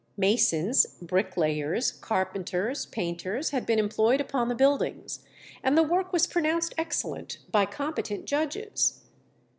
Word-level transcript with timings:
Masons, 0.17 0.97
bricklayers, 0.99 1.91
carpenters, 1.91 2.87
painters 2.87 3.51
had 3.51 3.67
been 3.67 3.77
employed 3.77 4.19
upon 4.19 4.47
the 4.49 4.55
buildings, 4.55 5.19
and 5.61 5.77
the 5.77 5.83
work 5.83 6.11
was 6.11 6.25
pronounced 6.25 6.73
excellent 6.75 7.37
by 7.51 7.67
competent 7.67 8.25
judges. 8.25 9.03